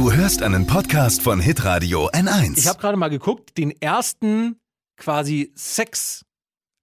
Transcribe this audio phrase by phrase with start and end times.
[0.00, 2.56] Du hörst einen Podcast von Hitradio N1.
[2.56, 4.58] Ich habe gerade mal geguckt, den ersten
[4.96, 6.24] quasi Sex,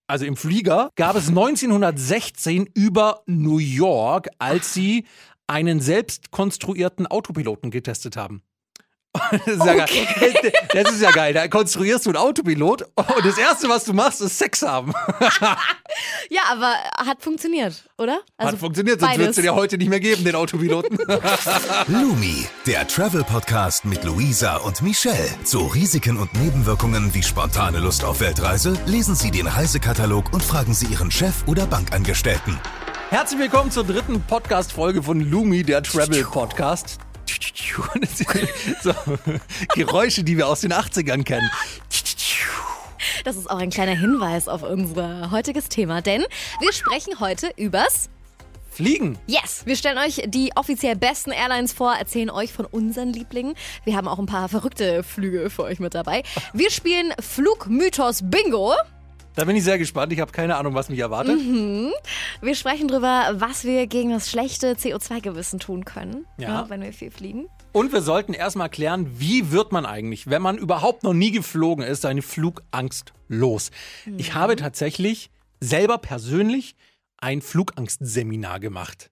[0.06, 5.08] also im Flieger, gab es 1916 über New York, als sie
[5.48, 8.44] einen selbst konstruierten Autopiloten getestet haben.
[9.46, 10.52] Das ist, ja geil.
[10.74, 11.34] das ist ja geil.
[11.34, 14.94] Da konstruierst du einen Autopilot und das Erste, was du machst, ist Sex haben.
[16.30, 18.20] Ja, aber hat funktioniert, oder?
[18.38, 20.98] Also Hat funktioniert, sonst würdest du dir heute nicht mehr geben, den Autopiloten.
[21.88, 25.30] Lumi, der Travel-Podcast mit Luisa und Michelle.
[25.44, 30.74] Zu Risiken und Nebenwirkungen wie spontane Lust auf Weltreise lesen Sie den Reisekatalog und fragen
[30.74, 32.60] Sie Ihren Chef oder Bankangestellten.
[33.10, 37.00] Herzlich willkommen zur dritten Podcast-Folge von Lumi, der Travel-Podcast.
[38.82, 38.94] So,
[39.76, 41.50] Geräusche, die wir aus den 80ern kennen.
[43.24, 46.24] Das ist auch ein kleiner Hinweis auf unser heutiges Thema, denn
[46.60, 48.10] wir sprechen heute übers
[48.70, 49.18] Fliegen.
[49.26, 49.66] Yes.
[49.66, 53.56] Wir stellen euch die offiziell besten Airlines vor, erzählen euch von unseren Lieblingen.
[53.86, 56.22] Wir haben auch ein paar verrückte Flüge für euch mit dabei.
[56.54, 58.76] Wir spielen Flugmythos Bingo.
[59.38, 60.12] Da bin ich sehr gespannt.
[60.12, 61.40] Ich habe keine Ahnung, was mich erwartet.
[62.42, 66.68] Wir sprechen drüber, was wir gegen das schlechte CO2-Gewissen tun können, Ja.
[66.70, 67.48] wenn wir viel fliegen.
[67.72, 71.86] Und wir sollten erstmal klären, wie wird man eigentlich, wenn man überhaupt noch nie geflogen
[71.86, 73.70] ist, seine Flugangst los.
[74.18, 76.76] Ich habe tatsächlich selber persönlich
[77.20, 79.12] ein Flugangstseminar gemacht.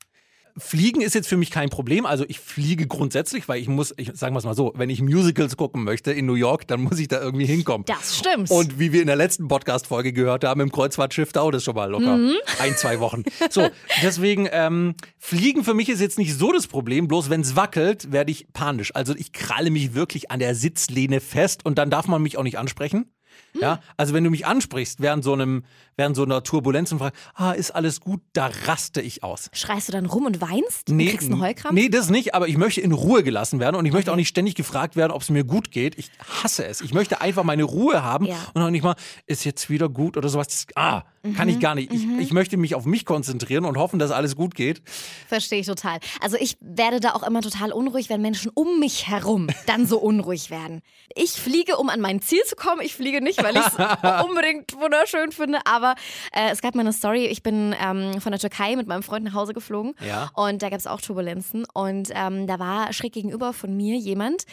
[0.57, 2.05] Fliegen ist jetzt für mich kein Problem.
[2.05, 5.01] Also ich fliege grundsätzlich, weil ich muss, ich sagen wir es mal so, wenn ich
[5.01, 7.85] Musicals gucken möchte in New York, dann muss ich da irgendwie hinkommen.
[7.85, 8.49] Das stimmt.
[8.49, 11.91] Und wie wir in der letzten Podcast-Folge gehört haben, im Kreuzfahrtschiff dauert es schon mal
[11.91, 12.19] locker
[12.59, 13.23] ein, zwei Wochen.
[13.49, 13.67] So,
[14.01, 18.11] deswegen, ähm, Fliegen für mich ist jetzt nicht so das Problem, bloß wenn es wackelt,
[18.11, 18.95] werde ich panisch.
[18.95, 22.43] Also ich kralle mich wirklich an der Sitzlehne fest und dann darf man mich auch
[22.43, 23.11] nicht ansprechen.
[23.59, 25.63] Ja, also wenn du mich ansprichst während so einem,
[25.95, 29.49] während so einer Turbulenz und fragst, ah, ist alles gut, da raste ich aus.
[29.53, 30.89] Schreist du dann rum und weinst?
[30.89, 31.73] und kriegst einen Heulkrampf?
[31.73, 34.27] Nee, das nicht, aber ich möchte in Ruhe gelassen werden und ich möchte auch nicht
[34.27, 35.97] ständig gefragt werden, ob es mir gut geht.
[35.97, 36.11] Ich
[36.43, 36.81] hasse es.
[36.81, 38.35] Ich möchte einfach meine Ruhe haben Ja.
[38.53, 40.47] und auch nicht mal, ist jetzt wieder gut oder sowas.
[40.47, 41.03] Das, ah,
[41.35, 41.91] kann Mhm, ich gar nicht.
[41.91, 44.83] Ich, ich möchte mich auf mich konzentrieren und hoffen, dass alles gut geht.
[45.27, 45.97] Verstehe ich total.
[46.21, 49.97] Also ich werde da auch immer total unruhig, wenn Menschen um mich herum dann so
[49.97, 50.81] unruhig werden.
[51.15, 52.81] Ich fliege, um an mein Ziel zu kommen.
[52.83, 53.73] Ich fliege nicht, weil ich es
[54.25, 55.59] unbedingt wunderschön finde.
[55.65, 55.95] Aber
[56.31, 57.25] äh, es gab mal eine Story.
[57.25, 59.93] Ich bin ähm, von der Türkei mit meinem Freund nach Hause geflogen.
[59.99, 60.31] Ja.
[60.33, 61.65] Und da gab es auch Turbulenzen.
[61.73, 64.45] Und ähm, da war schräg gegenüber von mir jemand,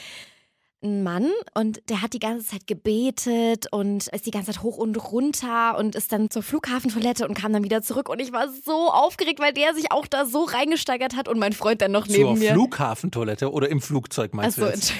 [0.82, 4.76] ein Mann und der hat die ganze Zeit gebetet und ist die ganze Zeit hoch
[4.76, 8.48] und runter und ist dann zur Flughafentoilette und kam dann wieder zurück und ich war
[8.48, 12.06] so aufgeregt, weil der sich auch da so reingesteigert hat und mein Freund dann noch
[12.06, 12.52] neben Zur mir.
[12.52, 14.92] Flughafentoilette oder im Flugzeug meinst Achso, du jetzt?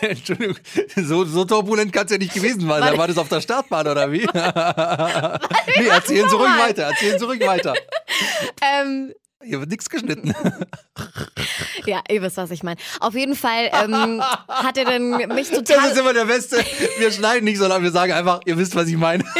[0.00, 0.54] Entschuldigung.
[0.54, 0.56] Entschuldigung,
[0.96, 2.80] so, so turbulent kann es ja nicht gewesen sein.
[2.80, 2.98] Warte.
[2.98, 4.18] War das auf der Startbahn oder wie?
[4.24, 7.74] nee, erzählen Sie ruhig weiter, erzählen Sie ruhig weiter.
[8.62, 9.12] ähm,
[9.44, 10.34] Hier wird nichts geschnitten.
[11.86, 12.80] ja, ihr wisst, was ich meine.
[13.00, 16.64] Auf jeden Fall ähm, hat er dann mich Das ist total, immer der Beste.
[16.98, 19.24] Wir schneiden nicht, sondern wir sagen einfach, ihr wisst, was ich meine.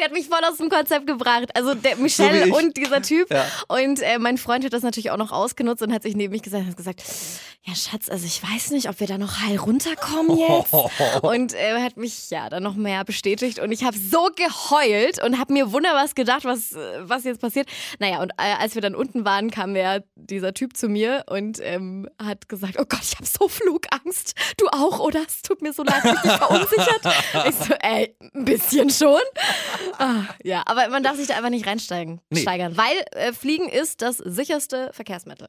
[0.00, 1.54] der hat mich voll aus dem Konzept gebracht.
[1.54, 2.54] Also der So Michelle ich.
[2.54, 3.30] und dieser Typ.
[3.30, 3.46] Ja.
[3.68, 6.42] Und äh, mein Freund hat das natürlich auch noch ausgenutzt und hat sich neben mich
[6.42, 7.02] gesagt, hat gesagt,
[7.64, 10.72] ja Schatz, also ich weiß nicht, ob wir da noch heil runterkommen jetzt.
[11.22, 15.38] Und er hat mich ja dann noch mehr bestätigt und ich habe so geheult und
[15.38, 17.68] habe mir wunderbar gedacht, was, äh, was jetzt passiert.
[17.98, 21.58] Naja, und äh, als wir dann unten waren, kam der, dieser Typ zu mir und
[21.62, 24.34] ähm, hat gesagt, oh Gott, ich habe so Flugangst.
[24.56, 25.20] Du auch, oder?
[25.26, 27.00] Es tut mir so leid, ich bin verunsichert.
[27.48, 29.20] Ich so, ey, ein bisschen schon.
[29.98, 32.40] Ah, ja, aber man darf sich da einfach nicht reinsteigen, Nee.
[32.42, 35.48] steigern, weil äh, Fliegen ist das sicherste Verkehrsmittel.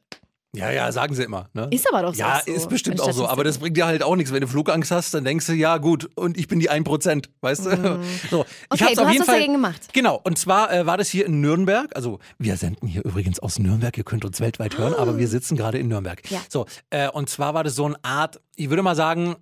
[0.54, 1.48] Ja, ja, sagen sie immer.
[1.54, 1.68] Ne?
[1.70, 2.52] Ist aber doch Ja, so.
[2.52, 3.26] ist bestimmt auch so.
[3.26, 4.34] Aber das bringt dir halt auch nichts.
[4.34, 7.64] Wenn du Flugangst hast, dann denkst du, ja gut, und ich bin die 1%, weißt
[7.64, 7.70] du?
[8.30, 8.44] So, ich Mhm.
[8.68, 9.80] Okay, hab's du auf hast jeden was Fall, dagegen gemacht.
[9.94, 11.96] Genau, und zwar äh, war das hier in Nürnberg.
[11.96, 15.56] Also wir senden hier übrigens aus Nürnberg, ihr könnt uns weltweit hören, aber wir sitzen
[15.56, 16.20] gerade in Nürnberg.
[16.30, 16.40] Ja.
[16.50, 19.36] So, äh, und zwar war das so eine Art, ich würde mal sagen,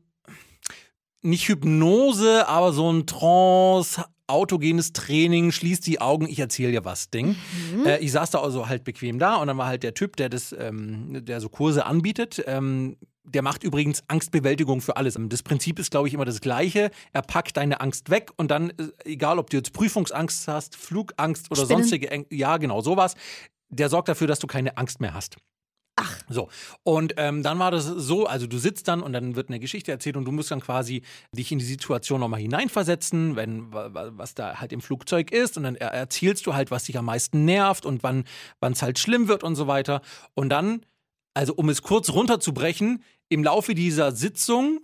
[1.23, 7.11] nicht Hypnose, aber so ein Trance, autogenes Training, schließ die Augen, ich erzähle dir was,
[7.11, 7.37] Ding.
[7.85, 10.29] Äh, ich saß da also halt bequem da und dann war halt der Typ, der
[10.29, 15.17] das, ähm, der so Kurse anbietet, ähm, der macht übrigens Angstbewältigung für alles.
[15.19, 16.91] Das Prinzip ist, glaube ich, immer das gleiche.
[17.13, 21.51] Er packt deine Angst weg und dann, äh, egal ob du jetzt Prüfungsangst hast, Flugangst
[21.51, 21.83] oder Spinnen.
[21.83, 23.15] sonstige ja, genau, sowas,
[23.69, 25.37] der sorgt dafür, dass du keine Angst mehr hast.
[26.03, 26.19] Ach.
[26.29, 26.49] So.
[26.83, 29.93] Und ähm, dann war das so, also du sitzt dann und dann wird eine Geschichte
[29.93, 31.03] erzählt und du musst dann quasi
[31.37, 35.57] dich in die Situation nochmal hineinversetzen, wenn, wa- wa- was da halt im Flugzeug ist
[35.59, 38.25] und dann er- erzählst du halt, was dich am meisten nervt und wann
[38.61, 40.01] es halt schlimm wird und so weiter.
[40.35, 40.87] Und dann,
[41.35, 44.81] also um es kurz runterzubrechen, im Laufe dieser Sitzung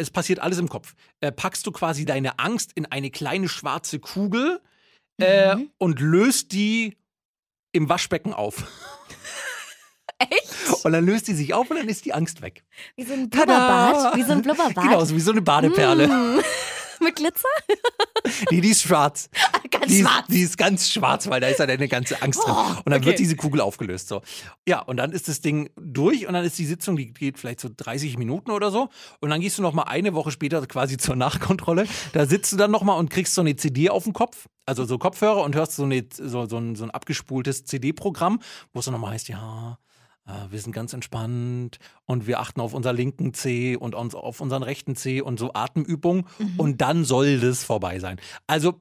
[0.00, 0.94] es passiert alles im Kopf.
[1.20, 4.60] Äh, packst du quasi deine Angst in eine kleine schwarze Kugel
[5.20, 6.96] äh, und löst die
[7.72, 8.62] im Waschbecken auf.
[10.78, 10.84] Echt?
[10.86, 12.64] Und dann löst die sich auf und dann ist die Angst weg.
[12.96, 13.90] Wie so ein Tada!
[13.90, 14.16] Blubberbad.
[14.16, 14.84] Wie so ein Blubberbad.
[14.84, 16.08] Genau, so wie so eine Badeperle.
[16.08, 16.40] Mm.
[17.00, 17.48] Mit Glitzer?
[18.50, 19.30] Nee, die ist schwarz.
[19.70, 20.26] Ganz Die ist, schwarz.
[20.28, 22.52] die ist ganz schwarz, weil da ist ja deine ganze Angst drin.
[22.54, 23.06] Oh, Und dann okay.
[23.06, 24.08] wird diese Kugel aufgelöst.
[24.08, 24.22] So.
[24.66, 27.60] Ja, und dann ist das Ding durch und dann ist die Sitzung, die geht vielleicht
[27.60, 28.88] so 30 Minuten oder so.
[29.20, 31.86] Und dann gehst du noch mal eine Woche später quasi zur Nachkontrolle.
[32.12, 34.48] Da sitzt du dann noch mal und kriegst so eine CD auf den Kopf.
[34.66, 38.40] Also so Kopfhörer und hörst so, eine, so, so, ein, so ein abgespultes CD-Programm,
[38.72, 39.78] wo es dann nochmal heißt, ja,
[40.50, 44.62] wir sind ganz entspannt und wir achten auf unser linken C und uns auf unseren
[44.62, 46.26] rechten C und so Atemübungen
[46.56, 48.20] und dann soll das vorbei sein.
[48.46, 48.80] Also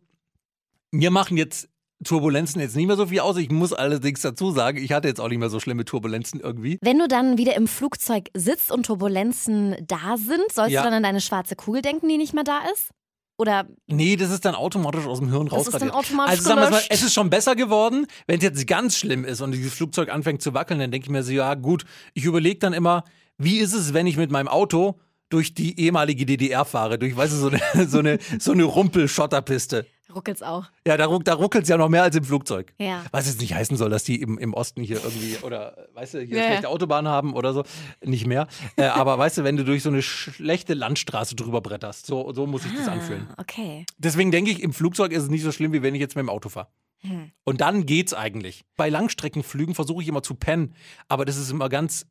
[0.91, 1.69] mir machen jetzt
[2.03, 3.37] Turbulenzen jetzt nicht mehr so viel aus.
[3.37, 6.77] Ich muss allerdings dazu sagen, ich hatte jetzt auch nicht mehr so schlimme Turbulenzen irgendwie.
[6.81, 10.81] Wenn du dann wieder im Flugzeug sitzt und Turbulenzen da sind, sollst Ja.
[10.81, 12.91] du dann an deine schwarze Kugel denken, die nicht mehr da ist?
[13.37, 15.93] Oder Nee, das ist dann automatisch aus dem Hirn Das ist dann rausradiert.
[15.93, 18.07] automatisch also sagen wir mal, es ist schon besser geworden.
[18.25, 21.11] Wenn es jetzt ganz schlimm ist und dieses Flugzeug anfängt zu wackeln, dann denke ich
[21.11, 23.03] mir so, ja gut, ich überlege dann immer,
[23.37, 24.99] wie ist es, wenn ich mit meinem Auto
[25.29, 29.85] durch die ehemalige DDR fahre, durch, weißt du, so eine, so eine, so eine Rumpel-Schotterpiste.
[30.17, 30.65] Ruckelt's auch?
[30.85, 32.73] Ja, da, ruck- da ruckelt es ja noch mehr als im Flugzeug.
[32.77, 33.05] Ja.
[33.11, 36.19] Was jetzt nicht heißen soll, dass die im, im Osten hier irgendwie oder weißt du,
[36.21, 36.49] hier Ja, ja.
[36.49, 37.63] schlechte Autobahnen haben oder so.
[38.03, 38.47] Nicht mehr.
[38.75, 42.45] Äh, aber weißt du, wenn du durch so eine schlechte Landstraße drüber bretterst, so, so
[42.45, 43.27] muss sich das anfühlen.
[43.31, 43.85] Ah, okay.
[43.97, 46.23] Deswegen denke ich, im Flugzeug ist es nicht so schlimm, wie wenn ich jetzt mit
[46.23, 46.67] dem Auto fahre.
[47.01, 47.31] Hm.
[47.43, 48.65] Und dann geht's eigentlich.
[48.75, 50.73] Bei Langstreckenflügen versuche ich immer zu pennen,
[51.07, 52.07] aber das ist immer ganz.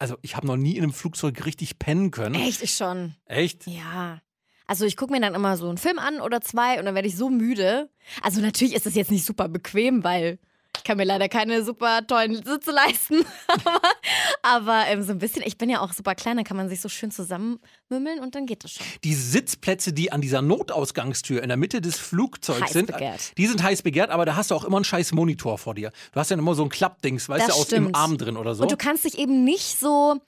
[0.00, 2.36] Also, ich habe noch nie in einem Flugzeug richtig pennen können.
[2.36, 3.16] Echt, ich schon.
[3.24, 3.66] Echt?
[3.66, 4.20] Ja.
[4.68, 7.08] Also ich gucke mir dann immer so einen Film an oder zwei und dann werde
[7.08, 7.90] ich so müde.
[8.22, 10.38] Also natürlich ist es jetzt nicht super bequem, weil
[10.76, 13.24] ich kann mir leider keine super tollen Sitze leisten.
[13.48, 13.80] aber
[14.42, 16.80] aber ähm, so ein bisschen, ich bin ja auch super klein, dann kann man sich
[16.82, 18.86] so schön zusammenmümmeln und dann geht das schon.
[19.04, 23.36] Die Sitzplätze, die an dieser Notausgangstür in der Mitte des Flugzeugs Heiß sind, begehrt.
[23.38, 25.92] die sind heiß begehrt, aber da hast du auch immer einen scheiß Monitor vor dir.
[26.12, 27.94] Du hast ja immer so ein Klappdings, weißt Das du, aus dem.
[27.94, 28.62] Arm drin oder so.
[28.62, 30.20] Und du kannst dich eben nicht so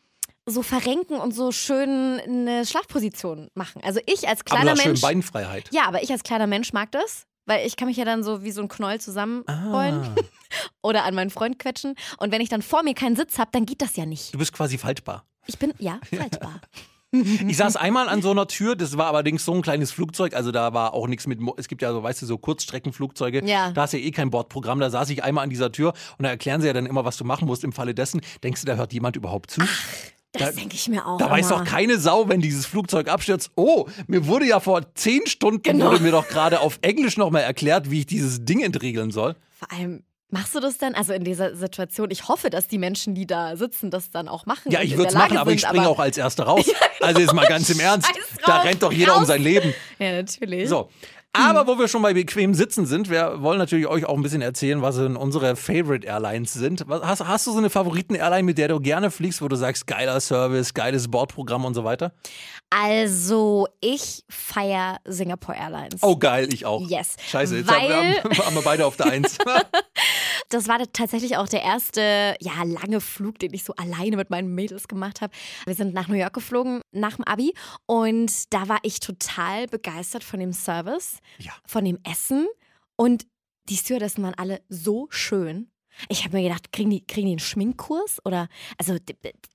[0.46, 3.82] so verrenken und so schön eine Schlafposition machen.
[3.84, 5.00] Also ich als aber kleiner hast schön Mensch.
[5.02, 5.69] Beinfreiheit.
[5.72, 8.42] Ja, aber ich als kleiner Mensch mag das, weil ich kann mich ja dann so
[8.42, 10.14] wie so ein Knoll zusammenrollen Ah,
[10.82, 11.94] oder an meinen Freund quetschen.
[12.19, 14.34] Und wenn ich dann vor mir keinen Sitz habe, dann geht das ja nicht.
[14.34, 15.25] du bist quasi faltbar.
[15.46, 16.60] Ich bin, ja, faltbar.
[17.12, 20.52] Ich saß einmal an so einer Tür, das war allerdings so ein kleines Flugzeug, also
[20.52, 23.72] da war auch nichts mit, es gibt ja so, weißt du, so Kurzstreckenflugzeuge, Ja.
[23.72, 26.22] da hast du ja eh kein Bordprogramm, da saß ich einmal an dieser Tür und
[26.22, 28.20] da erklären sie ja dann immer, was du machen musst im Falle dessen.
[28.44, 29.60] Denkst du, da hört jemand überhaupt zu?
[30.32, 31.19] Das Da- denke ich mir auch.
[31.19, 31.61] Da weiß immer.
[31.61, 33.50] doch keine Sau, wenn dieses Flugzeug abstürzt.
[33.56, 35.87] Oh, mir wurde ja vor zehn Stunden Genau.
[35.91, 39.35] wurde mir doch gerade auf Englisch nochmal erklärt, wie ich dieses Ding entriegeln soll.
[39.59, 40.94] Vor allem, machst du das dann?
[40.94, 44.47] Also in dieser Situation, ich hoffe, dass die Menschen, die da sitzen, das dann auch
[44.47, 44.71] machen.
[44.71, 46.65] Ja, ich würde es machen, aber ich springe auch als Erster raus.
[47.03, 48.06] Also jetzt mal ganz im Ernst.
[48.44, 49.29] Da rennt doch jeder um raus.
[49.29, 49.73] sein Leben.
[49.99, 50.69] Ja, natürlich.
[50.69, 50.91] So.
[51.32, 54.43] Aber wo wir schon bei bequem Sitzen sind, wir wollen natürlich euch auch ein bisschen
[54.43, 56.85] erzählen, was denn unsere Favorite Airlines sind.
[56.88, 60.21] Hast, hast du so eine Favoriten-Airline, mit der du gerne fliegst, wo du sagst, geiler
[60.21, 62.12] Service, geiles Bordprogramm und so weiter?
[62.71, 66.03] Also, ich feiere Singapore Airlines.
[66.03, 66.88] Oh, geil, ich auch.
[66.88, 67.17] Yes.
[67.29, 69.38] Scheiße, jetzt Weil- haben, wir, haben wir beide auf der Eins.
[70.50, 74.55] Das war tatsächlich auch der erste, ja, lange Flug, den ich so alleine mit meinen
[74.55, 75.32] Mädels gemacht habe.
[75.64, 77.55] Wir sind nach New York geflogen nach dem Abi
[77.87, 81.52] und da war ich total begeistert von dem Service, Ja.
[81.67, 82.49] von dem Essen
[82.97, 83.26] und
[83.69, 85.70] die Stewardessen waren alle so schön.
[86.08, 88.49] Ich habe mir gedacht, kriegen die, kriegen die einen Schminkkurs oder
[88.79, 88.96] also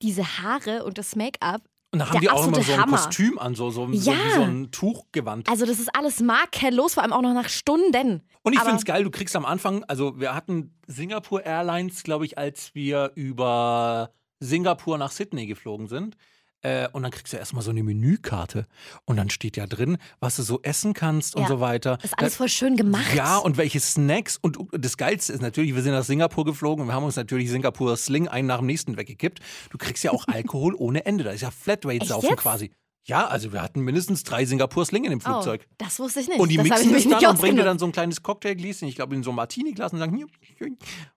[0.01, 1.61] diese Haare und das Make-up.
[1.95, 2.97] Und da haben die auch immer so ein Hammer.
[2.97, 4.17] Kostüm an, so, so, so Ja.
[4.17, 5.47] wie so ein Tuchgewand.
[5.49, 8.21] Also das ist alles makellos, vor allem auch noch nach Stunden.
[8.43, 12.25] Und ich finde es geil, du kriegst am Anfang, also wir hatten Singapore Airlines, glaube
[12.25, 16.17] ich, als wir über Singapur nach Sydney geflogen sind.
[16.65, 18.65] Äh, und dann kriegst du erstmal so eine Menükarte.
[19.05, 21.47] Und dann steht ja drin, was du so essen kannst und Ja.
[21.47, 21.99] so weiter.
[22.01, 23.13] Ist alles voll schön gemacht.
[23.13, 24.37] ja, und welche Snacks.
[24.41, 27.51] Und das Geilste ist natürlich, wir sind nach Singapur geflogen und wir haben uns natürlich
[27.51, 29.39] Singapur Sling einen nach dem nächsten weggekippt.
[29.69, 31.23] Du kriegst ja auch Alkohol ohne Ende.
[31.23, 32.71] Da ist ja Flatrate-Saufen quasi.
[33.07, 35.61] Ja, also wir hatten mindestens drei Singapur Sling in dem Flugzeug.
[35.69, 36.39] Oh, das wusste ich nicht.
[36.39, 38.95] Und die das mixen das dann und bringen dir dann so ein kleines Cocktailgläschen, ich
[38.95, 40.25] glaube in so ein Martini-Glas und sagen, hier,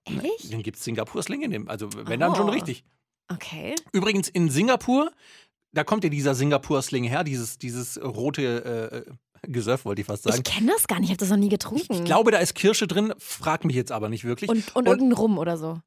[0.05, 0.49] Ehrlich?
[0.51, 1.67] Dann gibt es Singapur Sling in dem.
[1.67, 2.35] Also wenn dann Oh.
[2.35, 2.83] schon richtig.
[3.31, 3.75] Okay.
[3.93, 5.11] Übrigens in Singapur,
[5.71, 9.11] da kommt ja dieser Singapur Sling her, dieses, dieses rote äh,
[9.47, 10.41] Gesöff, wollte ich fast sagen.
[10.43, 11.93] Ich kenne das gar nicht, ich habe das noch nie getrunken.
[11.93, 14.49] Ich glaube, da ist Kirsche drin, frag mich jetzt aber nicht wirklich.
[14.49, 15.79] und, und, irgendein Rum oder so.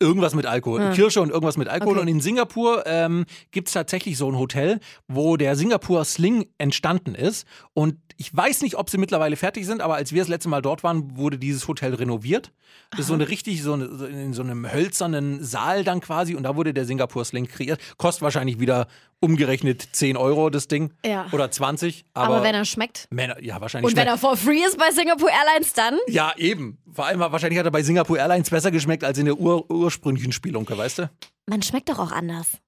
[0.00, 0.80] Irgendwas mit Alkohol.
[0.80, 0.92] Ah.
[0.92, 1.94] Kirsche und irgendwas mit Alkohol.
[1.94, 2.02] Okay.
[2.02, 4.78] Und in Singapur ähm, gibt es tatsächlich so ein Hotel,
[5.08, 7.46] wo der Singapur Sling entstanden ist.
[7.74, 10.62] Und ich weiß nicht, ob sie mittlerweile fertig sind, aber als wir das letzte Mal
[10.62, 12.52] dort waren, wurde dieses Hotel renoviert.
[12.90, 16.34] Das ist so eine richtig, so, eine, so in so einem hölzernen Saal dann quasi.
[16.34, 17.80] Und da wurde der Singapur Sling kreiert.
[17.96, 18.86] Kostet wahrscheinlich wieder
[19.20, 20.92] umgerechnet 10 Euro das Ding.
[21.04, 21.26] Ja.
[21.32, 22.04] Oder 20.
[22.14, 23.08] Aber, Aber, wenn er schmeckt.
[23.10, 25.96] Männer, ja, wahrscheinlich Und wenn schmeckt- er for free ist bei Singapore Airlines, dann?
[26.08, 26.78] Ja, eben.
[26.98, 30.32] Vor allem wahrscheinlich hat er bei Singapore Airlines besser geschmeckt als in der ur ursprünglichen
[30.32, 31.10] Spielunke, weißt du?
[31.46, 32.58] Man schmeckt doch auch anders.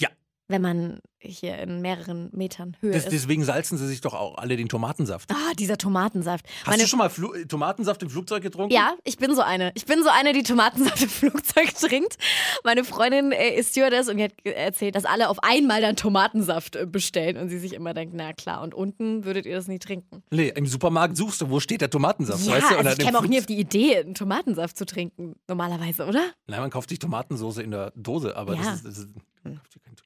[0.00, 0.08] Ja.
[0.48, 3.12] Wenn man hier in mehreren Metern Höhe Das, ist.
[3.12, 5.30] deswegen salzen sie sich doch auch alle den Tomatensaft.
[5.30, 6.44] Ah, dieser Tomatensaft.
[6.62, 8.74] Hast Meine du schon mal Flu Tomatensaft im Flugzeug getrunken?
[8.74, 9.70] Ja, ich bin so eine.
[9.76, 12.18] Ich bin so eine, die Tomatensaft im Flugzeug trinkt.
[12.64, 16.74] Meine Freundin äh, ist Stewardess und die hat erzählt, dass alle auf einmal dann Tomatensaft
[16.74, 19.78] äh, bestellen und sie sich immer denkt, na klar, und unten würdet ihr das nie
[19.78, 20.24] trinken.
[20.32, 22.76] Nee, im Supermarkt suchst du, wo steht der Tomatensaft, ja, weißt du?
[22.78, 26.24] Also ich käme auch nie auf die Idee, einen Tomatensaft zu trinken, normalerweise, oder?
[26.48, 28.62] Nein, man kauft sich Tomatensauce in der Dose, aber Ja.
[28.64, 29.08] das ist, das ist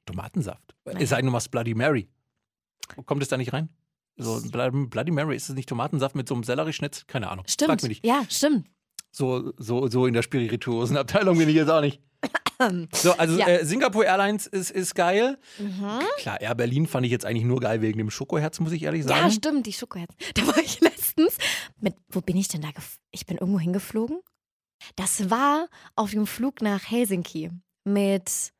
[0.07, 0.75] Tomatensaft.
[0.85, 2.09] Es sei denn, du machst Bloody Mary.
[3.05, 3.69] Kommt es da nicht rein?
[4.17, 7.07] So Bloody Mary, ist es nicht Tomatensaft mit so einem Sellerieschnitz?
[7.07, 7.45] Keine Ahnung.
[7.45, 7.83] Frag Stimmt.
[7.83, 8.07] mich nicht.
[8.07, 8.69] Ja, stimmt.
[9.11, 12.01] So, so, so in der Spirituosenabteilung bin ich jetzt auch nicht.
[12.95, 13.47] So, also Ja.
[13.49, 15.39] äh, Singapore Airlines ist, ist geil.
[15.59, 16.01] Mhm.
[16.17, 19.05] Klar, Air Berlin fand ich jetzt eigentlich nur geil wegen dem Schokoherz, muss ich ehrlich
[19.05, 19.27] sagen.
[19.27, 20.17] Ja, stimmt, die Schokoherzen.
[20.35, 21.37] Da war ich letztens
[21.81, 22.69] mit, wo bin ich denn da?
[23.11, 24.21] Ich bin irgendwo hingeflogen.
[24.97, 27.51] Das war auf dem Flug nach Helsinki
[27.85, 28.55] mit,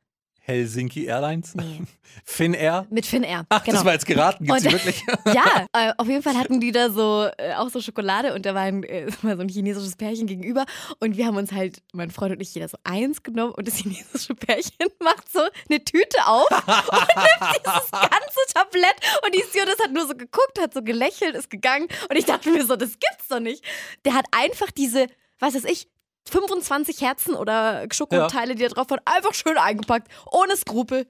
[0.47, 1.81] Helsinki Airlines, nee,
[2.25, 2.87] Finnair.
[2.89, 3.45] mit Finnair.
[3.49, 3.75] Ach, genau.
[3.75, 5.03] das war jetzt geraten, gibt's Und- wirklich?
[5.33, 8.55] Ja, äh, auf jeden Fall hatten die da so äh, auch so Schokolade und da
[8.55, 10.65] war ein, äh, so ein chinesisches Pärchen gegenüber
[10.99, 13.75] und wir haben uns halt, mein Freund und ich, jeder so eins genommen und das
[13.75, 14.71] chinesische Pärchen
[15.03, 20.07] macht so eine Tüte auf und nimmt dieses ganze Tablett und die Stewardess hat nur
[20.07, 23.41] so geguckt, hat so gelächelt, ist gegangen und ich dachte mir so, das gibt's doch
[23.41, 23.63] nicht.
[24.05, 25.07] Der hat einfach diese,
[25.39, 25.87] was weiß ich,
[26.29, 31.07] 25 Herzen oder Schokoteile, die da drauf waren, einfach schön eingepackt, ohne Skrupel.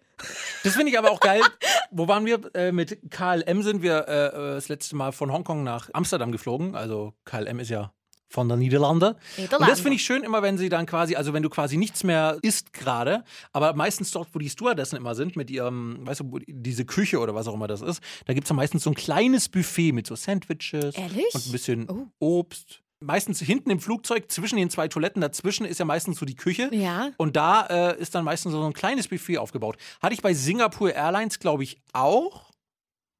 [0.64, 1.42] Das finde ich aber auch geil.
[1.92, 2.40] Wo waren wir?
[2.56, 6.76] Äh, mit KLM sind wir äh, äh, das letzte Mal von Hongkong nach Amsterdam geflogen.
[6.76, 7.92] Also KLM ist ja
[8.30, 9.12] von der Niederlande.
[9.38, 9.72] Und Niederlande.
[9.72, 12.38] das finde ich schön immer, wenn sie dann quasi, also wenn du quasi nichts mehr
[12.42, 16.84] isst gerade, aber meistens dort, wo die Stewardessen immer sind, mit ihrem, weißt du, diese
[16.86, 19.48] Küche oder was auch immer das ist, da gibt es ja meistens so ein kleines
[19.50, 21.34] Buffet mit so Sandwiches Ehrlich?
[21.34, 22.08] und ein bisschen Oh.
[22.20, 22.82] Obst.
[23.00, 26.74] Meistens hinten im Flugzeug, zwischen den zwei Toiletten, dazwischen ist ja meistens so die Küche.
[26.74, 27.12] Ja.
[27.18, 29.78] Und da äh, ist dann meistens so ein kleines Buffet aufgebaut.
[30.02, 32.50] Hatte ich bei Singapore Airlines, glaube ich, auch.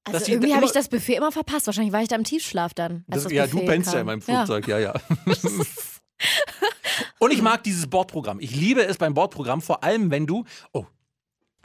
[0.04, 1.68] Also irgendwie habe ich das Buffet immer verpasst.
[1.68, 3.04] Wahrscheinlich war ich da im Tiefschlaf dann.
[3.08, 4.94] Das, das ja, du Buffet pennst ja in meinem Flugzeug, ja, ja.
[7.20, 8.40] Und ich mag dieses Bordprogramm.
[8.40, 10.46] Ich liebe es beim Bordprogramm, vor allem wenn du.
[10.74, 10.86] Oh.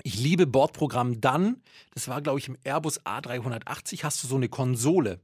[0.02, 1.62] Ich liebe Bordprogramm dann,
[1.94, 5.20] das war, glaube ich, im Airbus A380, hast du so eine Konsole.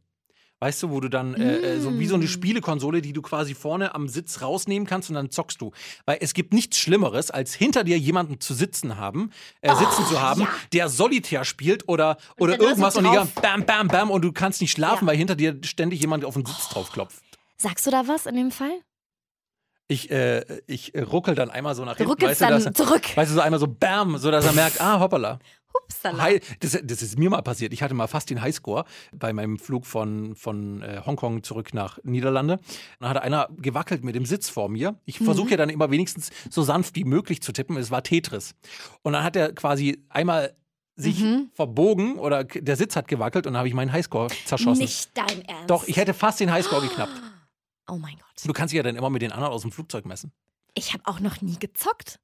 [0.61, 2.29] Weißt du, wo du dann, äh, äh, so wie so eine Mm.
[2.29, 5.71] Spielekonsole, die du quasi vorne am Sitz rausnehmen kannst und dann zockst du.
[6.05, 10.21] Weil es gibt nichts Schlimmeres, als hinter dir jemanden zu sitzen haben, äh, sitzen zu
[10.21, 10.51] haben, Oh, ja.
[10.73, 13.29] der Solitär spielt oder, oder dann so irgendwas und die drauf.
[13.41, 15.13] bam, bam, bam und du kannst nicht schlafen, Ja.
[15.13, 17.23] weil hinter dir ständig jemand auf den Sitz drauf klopft.
[17.57, 18.73] Sagst du da was in dem Fall?
[19.91, 22.11] Ich, äh, ich ruckel dann einmal so nach Du hinten.
[22.11, 23.17] ruckelst weißt du, dann dass, zurück.
[23.17, 25.39] weißt du, so einmal so bam, so dass er merkt, ah, hoppala.
[25.85, 26.23] Upsala.
[26.23, 27.73] Hi, das, das ist mir mal passiert.
[27.73, 31.99] Ich hatte mal fast den Highscore bei meinem Flug von, von äh, Hongkong zurück nach
[32.05, 32.59] Niederlande.
[33.01, 34.99] Dann hatte einer gewackelt mit dem Sitz vor mir.
[35.05, 37.77] Ich versuche ja dann immer wenigstens so sanft wie möglich zu tippen.
[37.77, 38.55] Es war Tetris.
[39.03, 40.55] Und dann hat er quasi einmal
[40.97, 41.51] sich Mhm.
[41.55, 44.83] verbogen oder der Sitz hat gewackelt und dann habe ich meinen Highscore zerschossen.
[44.83, 45.71] Nicht dein Ernst.
[45.71, 47.13] Doch, ich hätte fast den Highscore geknappt.
[47.89, 48.45] Oh mein Gott.
[48.45, 50.33] Du kannst dich ja dann immer mit den anderen aus dem Flugzeug messen.
[50.75, 52.19] Ich habe auch noch nie gezockt.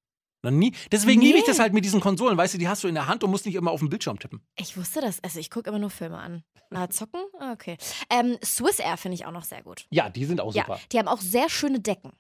[0.45, 0.73] Noch nie.
[0.93, 1.49] Deswegen liebe ich Nee.
[1.51, 2.37] das halt mit diesen Konsolen.
[2.39, 4.19] Weißt du, die hast du in der Hand und musst nicht immer auf dem Bildschirm
[4.19, 4.41] tippen.
[4.57, 5.23] Ich wusste das.
[5.25, 6.45] Also ich gucke immer nur Filme an.
[6.71, 7.21] Ah, zocken?
[7.39, 7.77] Ah, okay.
[8.11, 9.87] Ähm, Swiss Air finde ich auch noch sehr gut.
[9.91, 10.81] Ja, die sind auch Ja, super.
[10.93, 12.13] die haben auch sehr schöne Decken.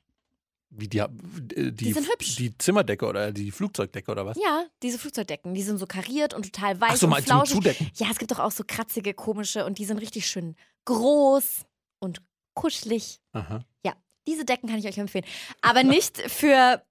[0.71, 2.37] Wie die, äh, die, Die sind hübsch.
[2.37, 4.37] Die Zimmerdecke oder die Flugzeugdecke oder was?
[4.43, 7.27] Ja, diese Flugzeugdecken, die sind so kariert und total weich Ach so, und mal zum
[7.27, 7.55] flauschig.
[7.55, 7.91] Zudecken.
[7.97, 11.65] Ja, es gibt doch auch so kratzige, komische und die sind richtig schön groß
[12.01, 12.23] und
[12.55, 13.21] kuschelig.
[13.33, 13.65] Aha.
[14.27, 15.27] Diese Decken kann ich euch empfehlen.
[15.61, 16.83] Aber nicht für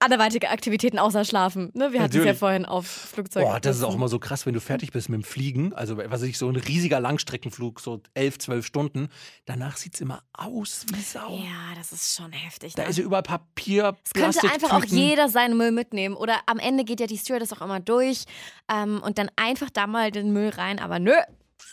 [0.00, 1.70] anderweitige Aktivitäten außer Schlafen.
[1.74, 1.92] Ne?
[1.92, 3.44] Wir hatten es ja vorhin auf Flugzeug.
[3.44, 5.72] Boah, das ist auch immer so krass, wenn du fertig bist mit dem Fliegen.
[5.72, 9.08] Also, was weiß ich, so ein riesiger Langstreckenflug, so elf, zwölf Stunden.
[9.44, 11.36] Danach sieht es immer aus wie Sau.
[11.36, 12.74] Ja, das ist schon heftig.
[12.74, 12.90] Da ne?
[12.90, 16.14] ist ja überall Papier, Es könnte einfach auch jeder seinen Müll mitnehmen.
[16.14, 18.24] Oder am Ende geht ja die Stewardess auch immer durch
[18.72, 20.78] ähm, und dann einfach da mal den Müll rein.
[20.78, 21.14] Aber nö,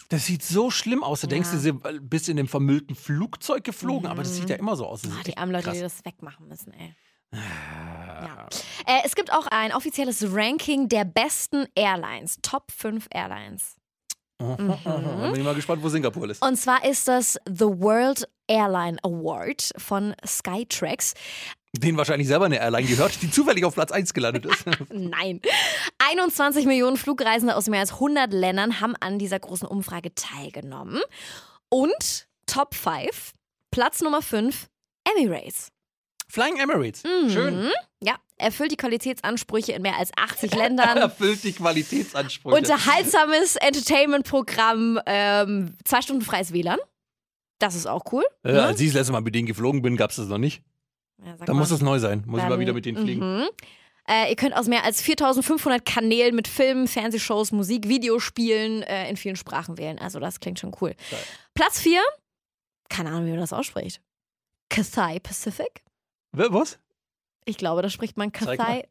[0.09, 1.21] Das sieht so schlimm aus.
[1.21, 1.71] Du denkst, Ja.
[1.71, 5.03] du bist in dem vermüllten Flugzeug geflogen, aber das sieht ja immer so aus.
[5.03, 5.75] Ist die armen Leute, krass.
[5.75, 6.95] die das wegmachen müssen, ey.
[7.35, 8.47] Ja.
[8.85, 12.37] Äh, es gibt auch ein offizielles Ranking der besten Airlines.
[12.41, 13.75] Top 5 Airlines.
[14.37, 15.31] Mhm.
[15.31, 16.41] Bin ich mal gespannt, wo Singapur ist.
[16.41, 21.13] Und zwar ist das The World Airline Award von Skytrax.
[21.71, 24.65] Den wahrscheinlich selber eine Airline gehört, die zufällig auf Platz 1 gelandet ist.
[24.91, 25.41] Nein.
[25.99, 31.01] 21 Millionen Flugreisende aus mehr als 100 Ländern haben an dieser großen Umfrage teilgenommen.
[31.69, 33.33] Und Top 5,
[33.71, 34.67] Platz Nummer 5,
[35.15, 35.71] Emirates.
[36.27, 37.03] Flying Emirates.
[37.03, 37.29] Mhm.
[37.29, 37.71] Schön.
[38.01, 40.97] Ja, erfüllt die Qualitätsansprüche in mehr als 80 Ländern.
[40.97, 42.57] Erfüllt die Qualitätsansprüche.
[42.57, 46.79] Unterhaltsames Entertainment-Programm, ähm, zwei Stunden freies WLAN.
[47.59, 48.23] Das ist auch cool.
[48.43, 48.63] äh, ne?
[48.63, 50.61] als ich das letzte Mal mit denen geflogen bin, gab es das noch nicht.
[51.23, 51.59] Ja, sag Da mal.
[51.59, 52.23] muss es neu sein.
[52.25, 53.37] Muss ich mal Dann- wieder mit denen fliegen.
[53.37, 53.47] Mhm.
[54.07, 59.17] Äh, ihr könnt aus mehr als 4500 Kanälen mit Filmen, Fernsehshows, Musik, Videospielen äh, in
[59.17, 59.97] vielen Sprachen wählen.
[59.97, 60.93] Also das klingt schon cool.
[61.09, 61.19] Geil.
[61.55, 61.99] Platz 4,
[62.89, 64.01] keine Ahnung, wie man das ausspricht.
[64.69, 65.81] Cathay Pacific.
[66.37, 66.79] Was?
[67.45, 68.87] Ich glaube, da spricht man Zeig Cathay.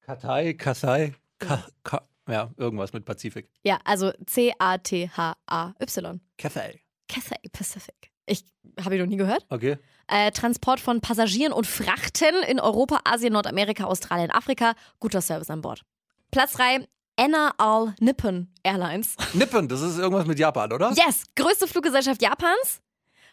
[0.00, 3.48] Katai, Kasai, Ka, Ka, ja, irgendwas mit Pazifik.
[3.62, 6.20] Ja, also C-A-T-H-A-Y.
[6.38, 6.80] Cathay.
[7.08, 8.10] Cathay Pacific.
[8.26, 8.44] Ich
[8.82, 9.44] habe ich noch nie gehört.
[9.48, 9.78] Okay.
[10.06, 14.74] Äh, Transport von Passagieren und Frachten in Europa, Asien, Nordamerika, Australien, Afrika.
[15.00, 15.82] Guter Service an Bord.
[16.30, 19.16] Platz 3, Anna All Nippon Airlines.
[19.34, 20.92] Nippon, das ist irgendwas mit Japan, oder?
[20.92, 22.80] Yes, größte Fluggesellschaft Japans.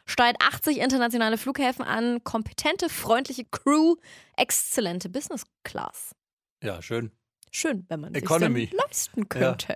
[0.09, 3.95] Steuert 80 internationale Flughäfen an, kompetente, freundliche Crew,
[4.35, 6.15] exzellente Business Class.
[6.63, 7.11] Ja, schön.
[7.51, 8.71] Schön, wenn man sich Economy.
[8.73, 9.75] leisten könnte.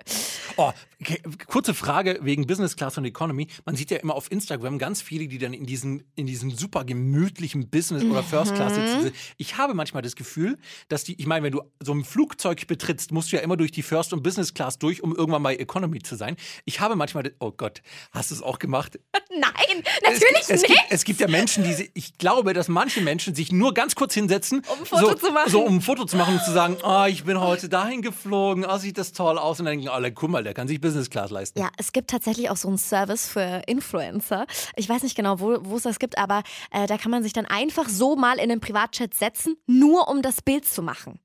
[0.56, 3.48] Oh, okay, kurze Frage wegen Business Class und Economy.
[3.64, 6.84] Man sieht ja immer auf Instagram ganz viele, die dann in diesen, in diesen super
[6.84, 9.02] gemütlichen Business- oder First Class Mhm.
[9.02, 9.12] sitzen.
[9.36, 10.58] Ich habe manchmal das Gefühl,
[10.88, 13.72] dass die, ich meine, wenn du so ein Flugzeug betrittst, musst du ja immer durch
[13.72, 16.36] die First und Business Class durch, um irgendwann mal Economy zu sein.
[16.64, 17.82] Ich habe manchmal, oh Gott,
[18.12, 18.98] hast du es auch gemacht?
[19.30, 20.66] Nein, Es natürlich gibt, es nicht.
[20.68, 24.14] Gibt, es gibt ja Menschen, die, ich glaube, dass manche Menschen sich nur ganz kurz
[24.14, 25.50] hinsetzen, Um ein Foto so, zu machen.
[25.50, 28.64] So, um ein Foto zu machen und zu sagen, oh, ich bin heute dahin geflogen,
[28.64, 29.58] oh, sieht das toll aus.
[29.58, 31.58] Und dann denken alle, guck mal, der kann sich Business Class leisten.
[31.58, 34.46] Ja, es gibt tatsächlich auch so einen Service für Influencer.
[34.76, 37.32] Ich weiß nicht genau, wo wo es das gibt, aber äh, da kann man sich
[37.32, 41.18] dann einfach so mal in den Privatchat setzen, nur um das Bild zu machen.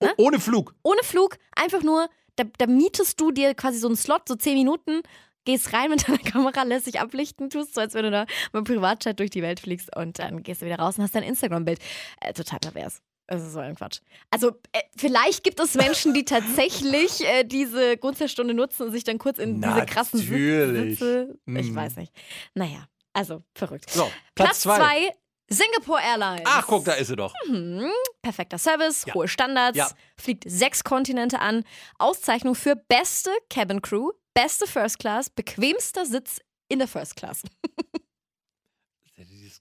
[0.00, 0.74] Oh, ohne Flug.
[0.82, 4.54] Ohne Flug, einfach nur, da, da mietest du dir quasi so einen Slot, so zehn
[4.54, 5.02] Minuten,
[5.44, 8.54] gehst rein mit deiner Kamera, lässt dich ablichten, tust so, als wenn du da mit
[8.54, 11.22] dem Privatchat durch die Welt fliegst und dann gehst du wieder raus und hast dein
[11.22, 11.78] Instagram-Bild.
[12.20, 13.00] Äh, total pervers.
[13.26, 14.00] Das ist so ein Quatsch.
[14.30, 19.18] Also, äh, vielleicht gibt es Menschen, die tatsächlich äh, diese Gunsterstunde nutzen und sich dann
[19.18, 20.98] kurz in diese krassen Natürlich.
[20.98, 21.38] Sitze.
[21.46, 21.74] Ich Mm.
[21.76, 22.12] weiß nicht.
[22.54, 23.88] Naja, also verrückt.
[23.90, 24.76] So, Platz, zwei.
[24.76, 25.10] zwei,
[25.48, 26.42] Singapore Airlines.
[26.46, 27.32] Ach, guck, da ist sie doch.
[27.46, 27.90] Mhm.
[28.22, 29.14] Perfekter Service, Ja.
[29.14, 29.88] hohe Standards, Ja.
[30.18, 31.64] fliegt sechs Kontinente an.
[31.98, 37.42] Auszeichnung für beste Cabin Crew, beste First Class, bequemster Sitz in der First Class.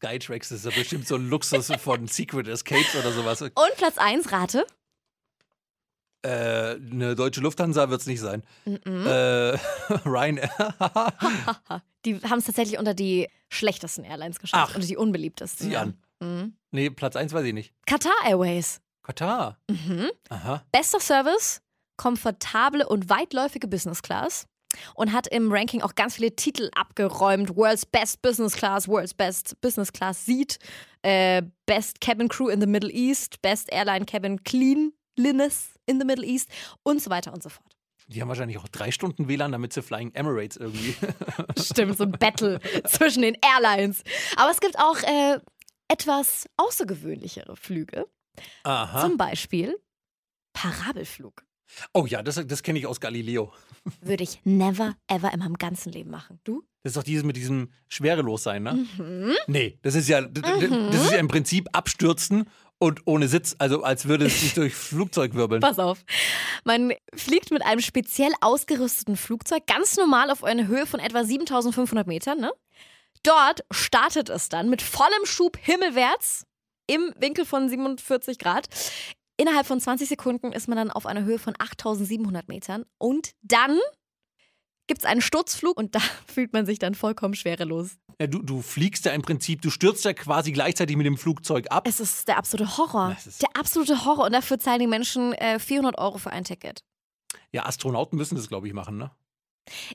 [0.03, 3.41] Skytrax ist ja bestimmt so ein Luxus von Secret Escapes oder sowas.
[3.41, 4.65] Und Platz 1, rate.
[6.23, 8.43] Äh, eine deutsche Lufthansa wird es nicht sein.
[8.65, 9.05] Mhm.
[9.05, 9.57] Äh,
[10.05, 10.49] Ryanair.
[12.05, 14.75] Die haben es tatsächlich unter die schlechtesten Airlines geschafft, Ach.
[14.75, 15.67] unter die unbeliebtesten.
[15.67, 15.81] Sieh ja.
[15.83, 15.97] an.
[16.19, 16.57] Mhm.
[16.71, 17.73] nee, Platz 1 weiß ich nicht.
[17.85, 18.81] Qatar Airways.
[19.03, 19.57] Katar.
[19.69, 20.09] Mhm.
[20.29, 20.63] Aha.
[20.73, 21.61] Bester Service,
[21.95, 24.47] komfortable und weitläufige Business Class
[24.95, 27.55] und hat im Ranking auch ganz viele Titel abgeräumt.
[27.55, 30.59] World's Best Business Class, World's Best Business Class Seat,
[31.01, 36.25] äh, Best Cabin Crew in the Middle East, Best Airline Cabin Cleanliness in the Middle
[36.25, 36.49] East
[36.83, 37.73] und so weiter und so fort.
[38.07, 40.95] Die haben wahrscheinlich auch drei Stunden WLAN, damit sie Flying Emirates irgendwie.
[41.59, 44.03] Stimmt, so ein Battle zwischen den Airlines.
[44.35, 45.39] Aber es gibt auch äh,
[45.87, 48.05] etwas außergewöhnlichere Flüge.
[48.63, 49.01] Aha.
[49.01, 49.79] Zum Beispiel
[50.53, 51.43] Parabelflug.
[51.93, 53.51] Oh ja, das, das kenne ich aus Galileo.
[54.01, 56.39] Würde ich never, ever in meinem ganzen Leben machen.
[56.43, 56.63] Du?
[56.83, 58.85] Das ist doch dieses mit diesem Schwerelos-Sein, ne?
[58.97, 59.33] Mhm.
[59.47, 63.83] Nee, das ist ja, d- das ist ja im Prinzip abstürzen und ohne Sitz, also
[63.83, 65.61] als würde es sich durch Flugzeug wirbeln.
[65.61, 66.03] Pass auf.
[66.65, 72.05] Man fliegt mit einem speziell ausgerüsteten Flugzeug ganz normal auf eine Höhe von etwa 7500
[72.05, 72.39] Metern.
[72.41, 72.51] Ne?
[73.23, 76.45] Dort startet es dann mit vollem Schub himmelwärts
[76.87, 78.67] im Winkel von 47 Grad.
[79.43, 82.85] Innerhalb von 20 Sekunden ist man dann auf einer Höhe von 8700 Metern.
[82.97, 83.77] Und dann
[84.87, 87.97] gibt es einen Sturzflug und da fühlt man sich dann vollkommen schwerelos.
[88.21, 91.69] Ja, du, du fliegst ja im Prinzip, du stürzt ja quasi gleichzeitig mit dem Flugzeug
[91.71, 91.85] ab.
[91.85, 93.17] Es ist der absolute Horror.
[93.41, 94.27] Der absolute Horror.
[94.27, 96.85] Und dafür zahlen die Menschen äh, 400 Euro für ein Ticket.
[97.51, 99.11] Ja, Astronauten müssen das, glaube ich, machen, ne?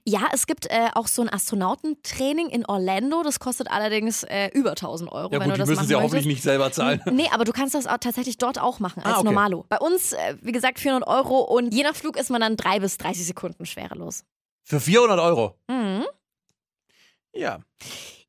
[0.04, 3.22] Ja, es gibt äh, auch so ein Astronautentraining in Orlando.
[3.22, 5.92] Das kostet allerdings äh, über 1000 Euro, Ja wenn gut, du die das müssen sie
[5.92, 7.02] ja hoffentlich nicht selber zahlen.
[7.11, 9.24] Nee, aber du kannst das auch tatsächlich dort auch machen, als Ah, okay.
[9.26, 9.64] Normalo.
[9.68, 12.81] Bei uns, äh, wie gesagt, 400 Euro und je nach Flug ist man dann drei
[12.81, 14.24] bis 30 Sekunden schwerelos.
[14.62, 15.59] Für 400 Euro.
[15.68, 16.04] Mhm.
[17.35, 17.61] Ja.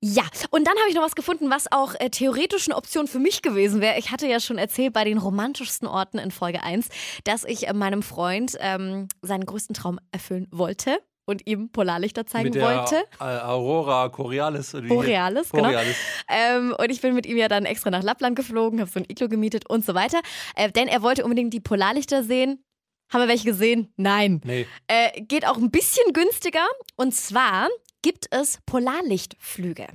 [0.01, 3.19] Ja, und dann habe ich noch was gefunden, was auch äh, theoretisch eine Option für
[3.19, 3.97] mich gewesen wäre.
[3.99, 6.87] Ich hatte ja schon erzählt bei den romantischsten Orten in Folge 1,
[7.25, 10.99] dass ich äh, meinem Freund ähm, seinen größten Traum erfüllen wollte
[11.29, 12.95] und ihm Polarlichter zeigen Mit der wollte.
[13.19, 14.71] äh, Aurora Borealis.
[14.71, 15.65] Borealis, genau.
[15.65, 15.95] Borealis.
[16.27, 19.05] Ähm, und ich bin mit ihm ja dann extra nach Lappland geflogen, habe so ein
[19.07, 20.19] Iglo gemietet und so weiter.
[20.55, 22.63] Äh, denn er wollte unbedingt die Polarlichter sehen.
[23.11, 23.91] Haben wir welche gesehen?
[23.95, 24.41] Nein.
[24.43, 24.67] Nee.
[24.87, 26.65] Äh, geht auch ein bisschen günstiger.
[26.95, 27.67] Und zwar
[28.01, 29.87] gibt es Polarlichtflüge.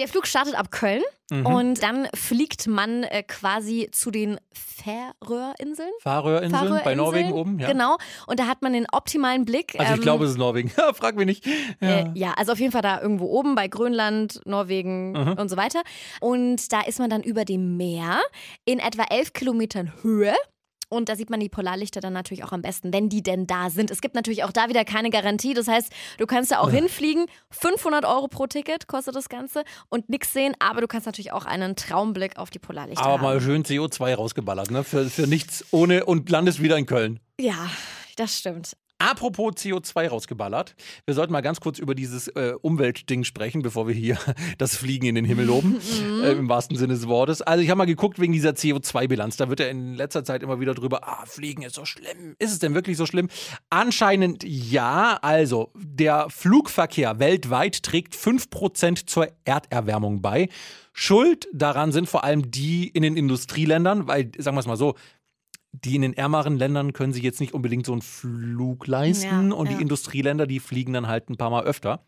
[0.00, 1.46] Der Flug startet ab Köln Mhm.
[1.46, 5.90] und dann fliegt man äh, quasi zu den Färöerinseln.
[6.00, 7.68] Färöerinseln bei Norwegen oben, ja.
[7.70, 7.98] Genau.
[8.26, 9.74] Und da hat man den optimalen Blick.
[9.78, 10.70] Also ich ähm, glaube, es ist Norwegen.
[10.94, 11.46] Frag mich nicht.
[11.80, 11.88] Ja.
[12.00, 15.32] äh, ja, also auf jeden Fall da irgendwo oben bei Grönland, Norwegen Mhm.
[15.34, 15.82] und so weiter.
[16.20, 18.20] Und da ist man dann über dem Meer
[18.64, 20.34] in etwa elf Kilometern Höhe.
[20.90, 23.70] Und da sieht man die Polarlichter dann natürlich auch am besten, wenn die denn da
[23.70, 23.90] sind.
[23.90, 25.54] Es gibt natürlich auch da wieder keine Garantie.
[25.54, 27.26] Das heißt, du kannst da auch hinfliegen.
[27.50, 30.54] 500 Euro pro Ticket kostet das Ganze und nichts sehen.
[30.58, 33.22] Aber du kannst natürlich auch einen Traumblick auf die Polarlichter Aber haben.
[33.22, 34.82] mal schön CO2 rausgeballert, ne?
[34.84, 37.20] Für, für nichts ohne und landest wieder in Köln.
[37.40, 37.70] Ja,
[38.16, 38.76] das stimmt.
[39.00, 43.94] Apropos CO2 rausgeballert, wir sollten mal ganz kurz über dieses äh, Umweltding sprechen, bevor wir
[43.94, 44.18] hier
[44.58, 45.80] das Fliegen in den Himmel loben,
[46.22, 47.40] äh, im wahrsten Sinne des Wortes.
[47.40, 49.38] Also ich habe mal geguckt wegen dieser CO2-Bilanz.
[49.38, 52.36] Da wird ja in letzter Zeit immer wieder drüber, ah, Fliegen ist so schlimm.
[52.38, 53.28] Ist es denn wirklich so schlimm?
[53.70, 55.18] Anscheinend ja.
[55.22, 60.50] Also der Flugverkehr weltweit trägt 5% zur Erderwärmung bei.
[60.92, 64.96] Schuld daran sind vor allem die in den Industrieländern, weil, sagen wir es mal so,
[65.72, 69.56] die in den ärmeren Ländern können sich jetzt nicht unbedingt so einen Flug leisten Ja,
[69.56, 69.76] und ja.
[69.76, 72.04] die Industrieländer, die fliegen dann halt ein paar Mal öfter.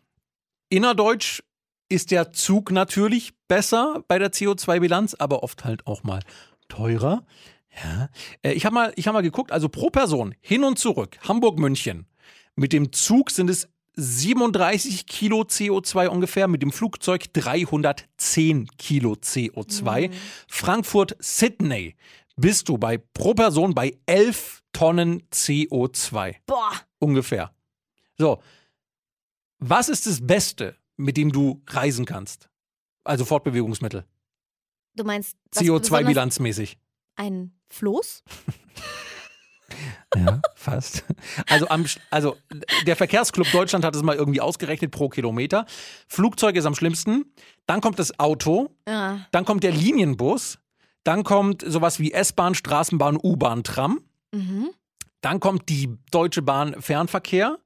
[0.69, 1.41] Innerdeutsch
[1.89, 6.19] ist der Zug natürlich besser bei der CO2-Bilanz, aber oft halt auch mal
[6.67, 7.25] teurer.
[7.83, 8.09] Ja.
[8.41, 12.07] Äh, Ich habe mal, ich hab mal geguckt, also pro Person hin und zurück, Hamburg-München.
[12.55, 20.09] Mit dem Zug sind es 37 Kilo CO2 ungefähr, mit dem Flugzeug 310 Kilo CO2.
[20.47, 21.95] Frankfurt-Sydney
[22.35, 27.53] bist du bei pro Person bei 11 Tonnen CO2 Boah, ungefähr.
[28.17, 28.41] So,
[29.59, 32.49] was ist das Beste, mit dem du reisen kannst?
[33.03, 34.05] Also Fortbewegungsmittel,
[34.95, 36.77] du meinst was besonders- CO2-bilanzmäßig.
[37.15, 38.23] Ein Floß?
[40.15, 41.03] Ja, fast.
[41.49, 42.37] Also, am, also
[42.85, 45.65] der Verkehrsclub Deutschland hat es mal irgendwie ausgerechnet pro Kilometer.
[46.07, 47.33] Flugzeug ist am schlimmsten.
[47.65, 48.75] Dann kommt das Auto.
[48.87, 49.25] Ja.
[49.31, 50.59] Dann kommt der Linienbus.
[51.03, 54.01] Dann kommt sowas wie S-Bahn, Straßenbahn, U-Bahn, Tram.
[54.31, 54.69] Mhm.
[55.21, 57.59] Dann kommt die Deutsche Bahn Fernverkehr.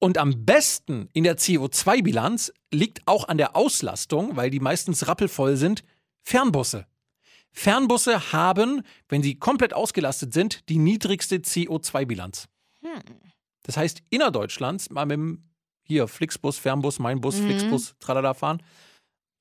[0.00, 5.56] Und am besten in der CO2-Bilanz liegt auch an der Auslastung, weil die meistens rappelvoll
[5.56, 5.82] sind,
[6.22, 6.86] Fernbusse.
[7.52, 12.48] Fernbusse haben, wenn sie komplett ausgelastet sind, die niedrigste CO2-Bilanz.
[12.80, 13.00] Hm.
[13.62, 15.44] Das heißt, innerdeutschlands mal mit dem
[15.84, 17.46] hier Flixbus, Fernbus, mein Bus, Mhm.
[17.46, 18.62] Flixbus, tralala fahren,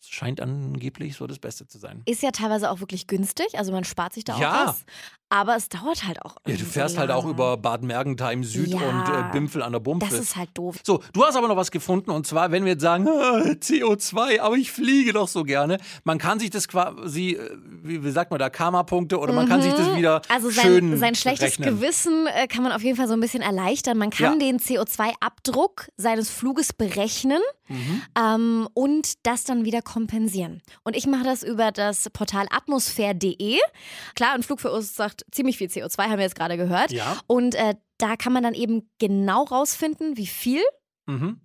[0.05, 2.01] scheint angeblich so das Beste zu sein.
[2.05, 4.63] Ist ja teilweise auch wirklich günstig, also man spart sich da Ja.
[4.63, 4.85] auch was.
[5.35, 6.35] Aber es dauert halt auch.
[6.35, 8.77] Ja, du irgendwie so fährst halt auch über Bad Mergentheim Süd Ja.
[8.81, 10.07] und äh, Bimpfel an der Bumpfe.
[10.07, 10.75] Das ist halt doof.
[10.83, 14.39] So, du hast aber noch was gefunden und zwar, wenn wir jetzt sagen, ah, CO2,
[14.41, 15.79] aber ich fliege doch so gerne.
[16.03, 17.49] Man kann sich das quasi, äh,
[17.81, 20.99] wie, wie sagt man da, Karma-Punkte oder man kann sich das wieder Also schön sein,
[20.99, 21.79] sein schlechtes rechnen.
[21.79, 23.97] Gewissen äh, kann man auf jeden Fall so ein bisschen erleichtern.
[23.97, 24.47] Man kann Ja.
[24.51, 28.01] den CO2-Abdruck seines Fluges berechnen Mhm.
[28.19, 30.61] ähm, und das dann wieder kompensieren.
[30.83, 33.57] Und ich mache das über das Portal atmosphäre.de.
[34.15, 36.91] Klar, ein Flug verursacht ziemlich viel CO2, haben wir jetzt gerade gehört.
[36.91, 37.17] Ja.
[37.27, 40.61] Und äh, da kann man dann eben genau rausfinden, wie viel
[41.05, 41.39] Mhm.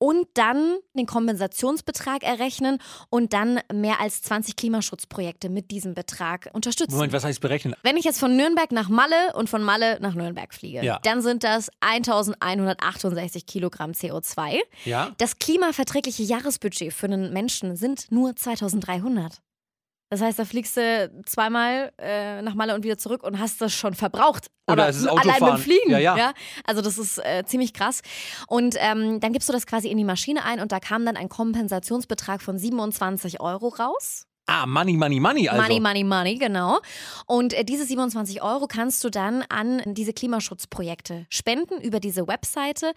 [0.00, 2.78] und dann den Kompensationsbetrag errechnen
[3.10, 6.94] und dann mehr als 20 Klimaschutzprojekte mit diesem Betrag unterstützen.
[6.94, 7.74] Moment, was heißt berechnen?
[7.82, 11.00] Wenn ich jetzt von Nürnberg nach Malle und von Malle nach Nürnberg fliege, Ja.
[11.02, 14.60] dann sind das 1168 Kilogramm CO2.
[14.84, 15.10] Ja.
[15.18, 19.40] Das klimaverträgliche Jahresbudget für einen Menschen sind nur 2300.
[20.10, 23.74] Das heißt, da fliegst du zweimal äh, nach Malle und wieder zurück und hast das
[23.74, 24.50] schon verbraucht.
[24.66, 25.58] Oder Aber es ist allein beim Autofahren.
[25.60, 25.90] Fliegen.
[25.90, 26.32] Ja, ja.
[26.64, 28.00] Also das ist äh, ziemlich krass.
[28.46, 31.16] Und ähm, dann gibst du das quasi in die Maschine ein und da kam dann
[31.16, 34.27] ein Kompensationsbetrag von 27 Euro raus.
[34.50, 35.46] Ah, Money, Money, Money.
[35.46, 35.60] Also.
[35.60, 36.78] Money, money, money, genau.
[37.26, 42.92] Und äh, diese 27 Euro kannst du dann an diese Klimaschutzprojekte spenden über diese Webseite.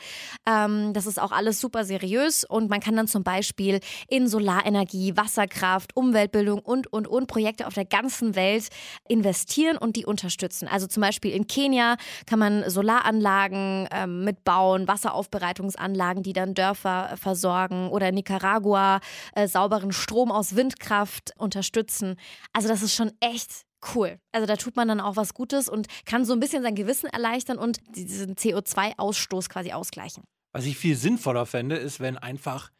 [0.45, 5.17] Ähm, das ist auch alles super seriös und man kann dann zum Beispiel in Solarenergie,
[5.17, 8.69] Wasserkraft, Umweltbildung und, und, und Projekte auf der ganzen Welt
[9.09, 10.69] investieren und die unterstützen.
[10.69, 17.89] Also zum Beispiel in Kenia kann man Solaranlagen ähm, mitbauen, Wasseraufbereitungsanlagen, die dann Dörfer versorgen
[17.89, 19.01] oder in Nicaragua
[19.35, 22.15] äh, sauberen Strom aus Windkraft unterstützen.
[22.53, 23.63] Also das ist schon echt
[23.95, 24.19] cool.
[24.31, 27.07] Also da tut man dann auch was Gutes und kann so ein bisschen sein Gewissen
[27.07, 30.23] erleichtern und diesen CO2-Ausstoß quasi ausgleichen.
[30.53, 32.71] Was ich viel sinnvoller fände, ist, wenn einfach,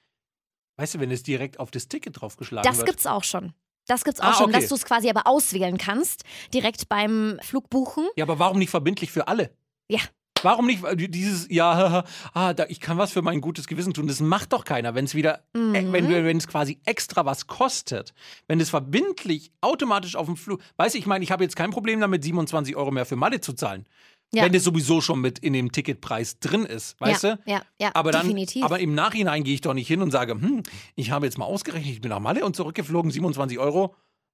[0.78, 2.88] weißt du, wenn es direkt auf das Ticket draufgeschlagen Das wird.
[2.90, 3.54] gibt's auch schon.
[3.88, 4.60] Das gibt's auch Ah, schon, okay.
[4.60, 8.08] dass du es quasi aber auswählen kannst, direkt beim Flugbuchen.
[8.16, 9.56] Ja, aber warum nicht verbindlich für alle?
[9.90, 10.00] Ja.
[10.44, 14.08] Warum nicht äh, dieses, ja, ah, da, ich kann was für mein gutes Gewissen tun.
[14.08, 15.92] Das macht doch keiner, wenn es wieder, äh, Mhm.
[15.94, 18.14] wenn, wenn es quasi extra was kostet.
[18.48, 21.72] Wenn es verbindlich automatisch auf dem Flug, weißt du, ich meine, ich habe jetzt kein
[21.72, 23.86] Problem damit, 27 Euro mehr für Malle zu zahlen.
[24.34, 24.44] Ja.
[24.44, 27.42] Wenn das sowieso schon mit in dem Ticketpreis drin ist, weißt ja, du?
[27.52, 28.64] Ja, ja, Aber dann, definitiv.
[28.64, 30.64] aber im Nachhinein gehe ich doch nicht hin und sage, hm,
[30.96, 33.94] ich habe jetzt mal ausgerechnet, ich bin nach Malle und zurückgeflogen, 27 Euro.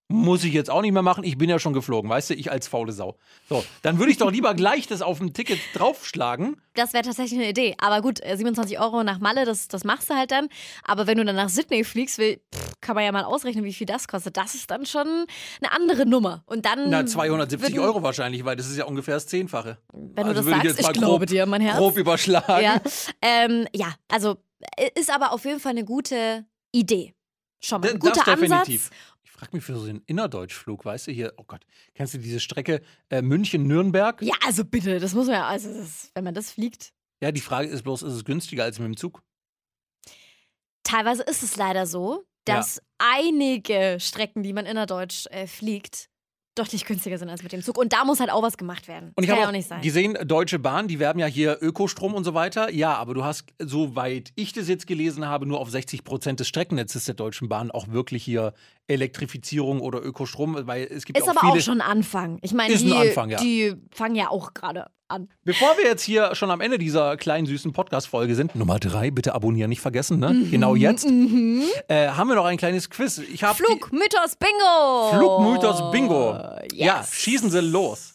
[0.09, 2.49] Muss ich jetzt auch nicht mehr machen, ich bin ja schon geflogen, weißt du, ich
[2.49, 3.17] als faule Sau.
[3.49, 6.61] So, dann würde ich doch lieber gleich das auf dem Ticket draufschlagen.
[6.75, 7.75] Das wäre tatsächlich eine Idee.
[7.79, 10.47] Aber gut, äh, 27 Euro nach Malle, das, das machst du halt dann.
[10.85, 13.73] Aber wenn du dann nach Sydney fliegst, will, pff, kann man ja mal ausrechnen, wie
[13.73, 14.37] viel das kostet.
[14.37, 15.07] Das ist dann schon
[15.61, 16.41] eine andere Nummer.
[16.45, 16.89] Und dann.
[16.89, 19.77] Na, 270 würden- Euro wahrscheinlich, weil das ist ja ungefähr das Zehnfache.
[19.91, 21.77] Wenn Also du das ich sagst, ich, mal glaube grob- dir, mein Herz.
[21.77, 22.63] Grob überschlagen.
[22.63, 22.79] Ja,
[23.21, 24.37] ähm, ja, also
[24.77, 27.13] äh, ist aber auf jeden Fall eine gute Idee.
[27.59, 27.89] Schon mal.
[27.89, 28.39] Ein guter Ansatz.
[28.39, 28.89] definitiv.
[29.37, 31.61] Ich frage mich für so einen Innerdeutschflug, weißt du, hier, oh Gott,
[31.93, 34.19] kennst du diese Strecke äh, München-Nürnberg?
[34.23, 36.91] Ja, also bitte, das muss man ja, also das, wenn man das fliegt.
[37.21, 39.21] Ja, die Frage ist bloß, ist es günstiger als mit dem Zug?
[40.81, 46.09] Teilweise ist es leider so, dass einige Strecken, die man innerdeutsch äh, fliegt,
[46.57, 47.77] deutlich günstiger sind als mit dem Zug.
[47.77, 49.11] Und da muss halt auch was gemacht werden.
[49.15, 49.81] Und ich Kann ja auch nicht sein.
[49.81, 52.71] gesehen, Deutsche Bahn, die werben ja hier Ökostrom und so weiter.
[52.71, 56.47] Ja, aber du hast, soweit ich das jetzt gelesen habe, nur auf 60 Prozent des
[56.47, 58.53] Streckennetzes der Deutschen Bahn auch wirklich hier
[58.87, 61.53] Elektrifizierung oder Ökostrom, weil es gibt Ist auch aber viele.
[61.53, 62.39] auch schon ein Anfang.
[62.41, 63.39] Ich meine, die, Anfang, ja.
[63.39, 65.29] die fangen ja auch gerade an.
[65.43, 69.33] Bevor wir jetzt hier schon am Ende dieser kleinen süßen Podcast-Folge sind, Nummer drei, bitte
[69.35, 70.29] abonnieren, nicht vergessen, ne?
[70.31, 73.17] Mhm, Genau jetzt, äh, haben wir noch ein kleines Quiz.
[73.19, 75.09] Ich hab Flugmythos Bingo!
[75.11, 76.31] Flugmythos Bingo.
[76.73, 77.13] Ja, Yes.
[77.13, 78.13] schießen Sie los.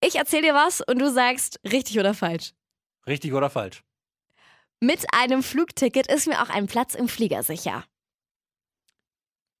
[0.00, 2.52] Ich erzähl dir was und du sagst richtig oder falsch.
[3.06, 3.82] Richtig oder falsch?
[4.80, 7.84] Mit einem Flugticket ist mir auch ein Platz im Flieger sicher.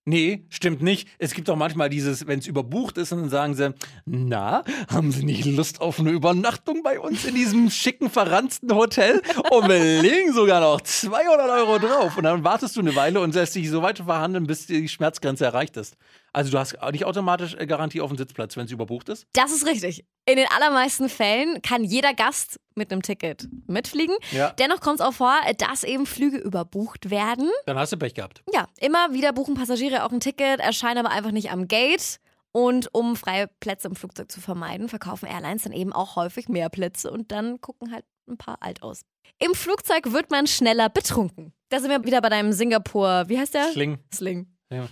[0.08, 1.08] Nee, stimmt nicht.
[1.18, 5.10] Es gibt auch manchmal dieses, wenn es überbucht ist, und dann sagen sie, na, haben
[5.10, 9.20] Sie nicht Lust auf eine Übernachtung bei uns in diesem schicken, verranzten Hotel?
[9.50, 12.16] Und wir legen sogar noch 200 Euro drauf.
[12.16, 15.44] Und dann wartest du eine Weile und lässt dich so weit verhandeln, bis die Schmerzgrenze
[15.44, 15.96] erreicht ist.
[16.36, 19.26] Also du hast nicht automatisch äh, Garantie auf den Sitzplatz, wenn es überbucht ist.
[19.32, 20.04] Das ist richtig.
[20.26, 24.14] In den allermeisten Fällen kann jeder Gast mit einem Ticket mitfliegen.
[24.32, 24.50] Ja.
[24.50, 27.48] Dennoch kommt es auch vor, dass eben Flüge überbucht werden.
[27.64, 28.42] Dann hast du Pech gehabt.
[28.52, 32.18] Ja, immer wieder buchen Passagiere auch ein Ticket, erscheinen aber einfach nicht am Gate.
[32.52, 36.68] Und um freie Plätze im Flugzeug zu vermeiden, verkaufen Airlines dann eben auch häufig mehr
[36.68, 39.06] Plätze und dann gucken halt ein paar alt aus.
[39.38, 41.54] Im Flugzeug wird man schneller betrunken.
[41.70, 43.72] Da sind wir wieder bei deinem Singapur, wie heißt der?
[43.72, 43.98] Schling.
[44.14, 44.54] Sling.
[44.70, 44.86] Ja.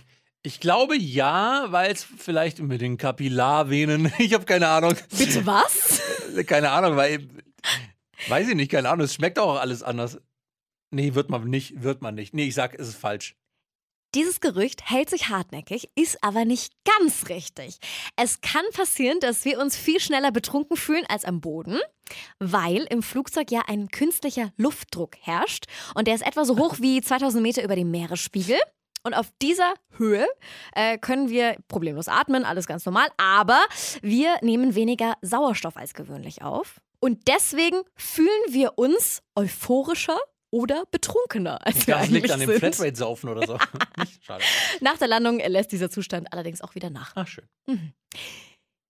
[0.45, 4.93] Ich glaube ja, weil es vielleicht mit den Kapillarvenen, ich habe keine Ahnung.
[5.17, 6.01] Bitte was?
[6.47, 7.27] Keine Ahnung, weil.
[8.27, 9.05] Weiß ich nicht, keine Ahnung.
[9.05, 10.19] Es schmeckt auch alles anders.
[10.91, 12.33] Nee, wird man nicht, wird man nicht.
[12.33, 13.35] Nee, ich sag, es ist falsch.
[14.15, 17.79] Dieses Gerücht hält sich hartnäckig, ist aber nicht ganz richtig.
[18.15, 21.79] Es kann passieren, dass wir uns viel schneller betrunken fühlen als am Boden,
[22.39, 27.01] weil im Flugzeug ja ein künstlicher Luftdruck herrscht und der ist etwa so hoch wie
[27.01, 28.57] 2000 Meter über dem Meeresspiegel.
[29.05, 30.27] Und auf dieser Höhe
[30.73, 33.63] äh, können wir problemlos atmen, alles ganz normal, aber
[34.01, 36.81] wir nehmen weniger Sauerstoff als gewöhnlich auf.
[36.99, 40.17] Und deswegen fühlen wir uns euphorischer
[40.49, 42.49] oder betrunkener, als wir Das eigentlich liegt an dem.
[42.49, 43.59] Flatrate-Saufen oder so.
[44.21, 44.43] Schade.
[44.81, 47.11] Nach der Landung lässt dieser Zustand allerdings auch wieder nach.
[47.13, 47.47] Ach, schön.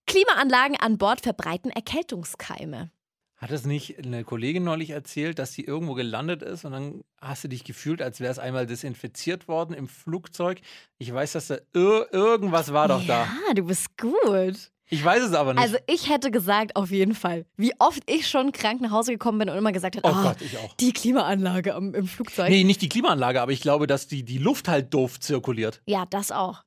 [0.07, 2.89] Klimaanlagen an Bord verbreiten Erkältungskeime.
[3.37, 7.43] Hat es nicht eine Kollegin neulich erzählt, dass sie irgendwo gelandet ist und dann hast
[7.43, 10.61] du dich gefühlt, als wäre es einmal desinfiziert worden im Flugzeug?
[10.99, 13.27] Ich weiß, dass da ir irgendwas war doch da.
[13.47, 14.71] Ja, du bist gut.
[14.87, 15.63] Ich weiß es aber nicht.
[15.63, 17.45] Also ich hätte gesagt, auf jeden Fall.
[17.57, 20.23] Wie oft ich schon krank nach Hause gekommen bin und immer gesagt habe, oh "Ah,
[20.23, 20.75] Gott, ich auch.
[20.75, 22.49] die Klimaanlage am, im Flugzeug.
[22.49, 25.81] Nee, nicht die Klimaanlage, aber ich glaube, dass die, die Luft halt doof zirkuliert.
[25.87, 26.63] Ja, das auch.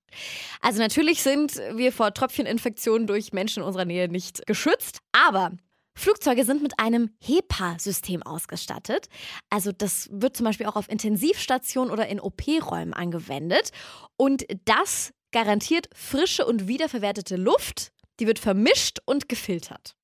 [0.61, 5.53] Also natürlich sind wir vor Tröpfcheninfektionen durch Menschen in unserer Nähe nicht geschützt, aber
[5.99, 9.09] Flugzeuge sind mit einem HEPA-System ausgestattet.
[9.51, 13.71] Also das wird zum Beispiel auch auf Intensivstationen oder in OP-Räumen angewendet.
[14.17, 17.93] Und das garantiert frische und wiederverwertete Luft.
[18.21, 19.95] Die wird vermischt und gefiltert.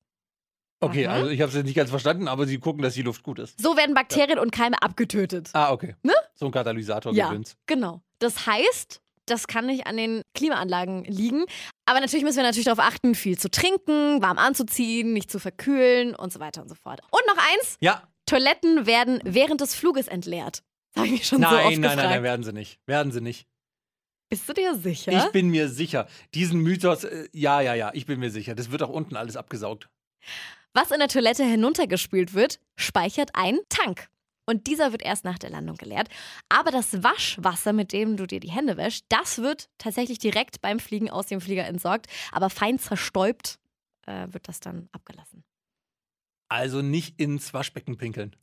[0.81, 1.09] Okay, Mhm.
[1.13, 3.39] also ich habe es jetzt nicht ganz verstanden, aber sie gucken, dass die Luft gut
[3.39, 3.59] ist.
[3.61, 5.49] So werden Bakterien und Keime abgetötet.
[5.53, 5.95] Ah, okay.
[6.03, 6.13] Ne?
[6.35, 7.55] So ein Katalysator Ja, gewinnt.
[7.65, 8.01] genau.
[8.19, 11.45] Das heißt, das kann nicht an den Klimaanlagen liegen.
[11.85, 16.15] Aber natürlich müssen wir natürlich darauf achten, viel zu trinken, warm anzuziehen, nicht zu verkühlen
[16.15, 17.01] und so weiter und so fort.
[17.11, 18.03] Und noch eins: Ja.
[18.25, 20.63] Toiletten werden während des Fluges entleert.
[20.93, 21.97] Das habe ich mich schon Nein, so oft nein, gefragt.
[21.97, 22.79] nein, nein, werden sie nicht.
[22.87, 23.45] Werden sie nicht.
[24.29, 25.11] Bist du dir sicher?
[25.11, 26.07] Ich bin mir sicher.
[26.33, 28.55] Diesen Mythos, äh, ja, ja, ja, ich bin mir sicher.
[28.55, 29.87] Das wird auch unten alles abgesaugt.
[30.73, 34.07] Was in der Toilette hinuntergespült wird, speichert ein Tank.
[34.45, 36.09] Und dieser wird erst nach der Landung geleert.
[36.49, 40.79] Aber das Waschwasser, mit dem du dir die Hände wäschst, das wird tatsächlich direkt beim
[40.79, 42.07] Fliegen aus dem Flieger entsorgt.
[42.31, 43.59] Aber fein zerstäubt
[44.05, 45.43] äh, wird das dann abgelassen.
[46.47, 48.35] Also nicht ins Waschbecken pinkeln.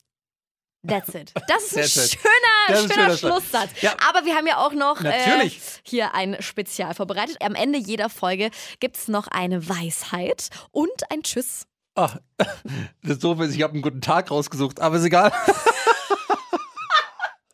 [0.86, 1.32] That's it.
[1.48, 2.32] Das ist ein schöner,
[2.66, 3.48] Das ist ein schöner schöner Schluss.
[3.50, 3.70] Schlusssatz.
[3.82, 3.94] Ja.
[4.08, 5.48] Aber wir haben ja auch noch äh,
[5.84, 7.36] hier ein Spezial vorbereitet.
[7.40, 11.66] Am Ende jeder Folge gibt es noch eine Weisheit und ein Tschüss.
[11.94, 12.16] Ach,
[13.02, 15.30] das ist, ich habe einen guten Tag rausgesucht, aber ist egal.
[15.48, 15.54] ich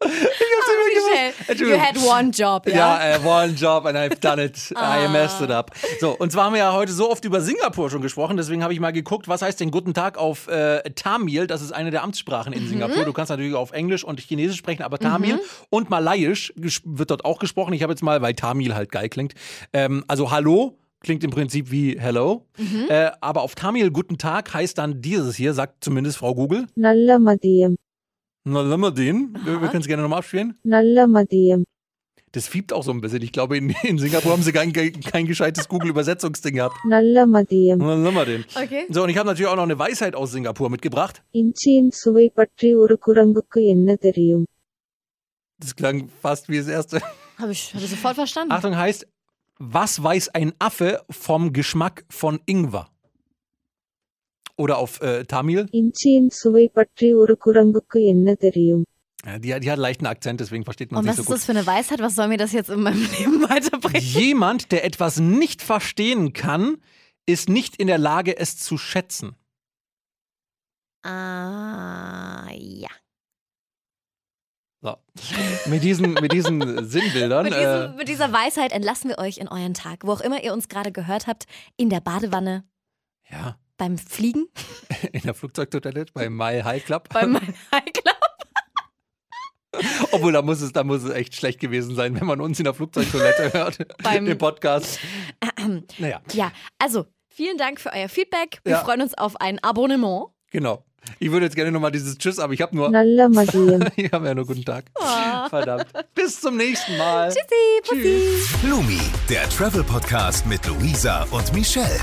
[0.01, 1.11] hab's immer gewusst.
[1.11, 2.75] Michelle, You had one job, ja?
[2.75, 4.57] Ja, äh, one job and I've done it.
[4.77, 5.71] I messed it up.
[6.01, 8.73] So, und zwar haben wir ja heute so oft über Singapur schon gesprochen, deswegen habe
[8.73, 11.47] ich mal geguckt, was heißt denn Guten Tag auf äh, Tamil?
[11.47, 13.05] Das ist eine der Amtssprachen in Singapur.
[13.05, 17.39] Du kannst natürlich auf Englisch und Chinesisch sprechen, aber Tamil und Malayisch wird dort auch
[17.39, 17.73] gesprochen.
[17.73, 19.35] Ich habe jetzt mal, weil Tamil halt geil klingt,
[19.73, 20.79] ähm, also Hallo.
[21.01, 22.45] Klingt im Prinzip wie Hello.
[22.89, 26.67] Äh, aber auf Tamil Guten Tag heißt dann dieses hier, sagt zumindest Frau Google.
[28.46, 29.18] நல்ல மதியம் Na, lassen wir den.
[29.46, 30.50] Wir, wir können es gerne nochmal abspielen.
[30.76, 31.66] நல்ல மதியம்
[32.38, 33.22] Das fiebt auch so ein bisschen.
[33.22, 34.72] Ich glaube, in, in Singapur haben sie kein,
[35.12, 36.78] kein gescheites Google-Übersetzungsding gehabt.
[36.94, 38.44] நல்ல மதியம் Na, lassen wir den.
[38.64, 38.82] Okay.
[38.96, 41.16] So, und ich habe natürlich auch noch eine Weisheit aus Singapur mitgebracht.
[41.42, 44.46] இஞ்சியின் சுவை பற்றி ஒரு குரங்குக்கு என்ன தெரியும்
[45.60, 46.98] Das klang fast wie das erste.
[47.42, 48.52] Habe ich, hab ich sofort verstanden.
[48.56, 49.02] Achtung heißt,
[49.78, 50.90] was weiß ein Affe
[51.26, 52.86] vom Geschmack von Ingwer?
[54.59, 55.69] oder auf äh, Tamil?
[55.73, 58.85] Inchiin Suwe Patri Urukurambukku Enna Terium.
[59.25, 61.29] Die, die, hat leichten Akzent, deswegen versteht man Und sich so gut.
[61.29, 62.01] Und was ist das für eine Weisheit?
[62.01, 64.01] Was soll mir das jetzt in meinem Leben weiterbringen?
[64.01, 66.79] Jemand, der etwas nicht verstehen kann,
[67.27, 69.35] ist nicht in der Lage, es zu schätzen.
[71.03, 72.89] Ah, ja.
[74.81, 74.97] So.
[75.67, 77.45] Mit diesen, mit diesen Sinnbildern.
[77.45, 80.43] Mit, diesem, äh, mit dieser Weisheit entlassen wir euch in euren Tag, wo auch immer
[80.45, 82.65] ihr uns gerade gehört habt, in der Badewanne.
[83.29, 84.47] Ja beim Fliegen,
[85.13, 87.09] in der Flugzeugtoilette bei My High Club.
[87.11, 88.17] beim High Club.
[90.13, 92.65] Obwohl, da muss, es, da muss es echt schlecht gewesen sein, wenn man uns in
[92.65, 93.79] der Flugzeugtoilette hört.
[94.03, 94.99] Beim- Im Podcast.
[95.99, 98.61] Naja, Ja, also vielen Dank für euer Feedback.
[98.65, 98.85] Wir Ja.
[98.85, 100.29] freuen uns auf ein Abonnement.
[100.51, 100.85] genau.
[101.19, 102.91] Ich würde jetzt gerne nochmal dieses Tschüss, aber ich habe nur.
[102.91, 103.79] Nalla Magie.
[103.97, 104.85] ich habe ja nur guten Tag.
[104.95, 105.49] Oh.
[105.49, 105.87] Verdammt.
[106.15, 107.31] Bis zum nächsten Mal.
[107.31, 108.49] Tschüssi, Tschüss.
[108.51, 108.67] Pussy.
[108.69, 112.01] Lumi, der Travel Podcast mit Luisa und Michelle.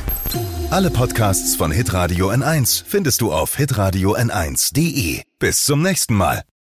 [0.72, 5.22] Alle Podcasts von Hitradio N1 findest du auf hitradio n1.de.
[5.40, 6.42] Bis zum nächsten Mal.